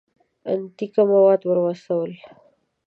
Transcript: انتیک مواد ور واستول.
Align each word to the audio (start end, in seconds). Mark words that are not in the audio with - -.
انتیک 0.51 0.93
مواد 1.11 1.41
ور 1.45 1.57
واستول. 1.61 2.11